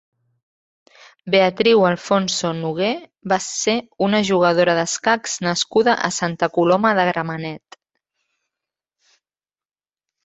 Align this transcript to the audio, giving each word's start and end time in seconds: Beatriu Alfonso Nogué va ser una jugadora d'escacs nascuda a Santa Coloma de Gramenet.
Beatriu 1.35 1.83
Alfonso 1.89 2.53
Nogué 2.61 2.89
va 3.33 3.39
ser 3.47 3.75
una 4.07 4.21
jugadora 4.31 4.75
d'escacs 4.79 5.37
nascuda 5.49 5.95
a 6.09 6.11
Santa 6.19 6.51
Coloma 6.57 6.95
de 7.01 7.07
Gramenet. 7.13 7.79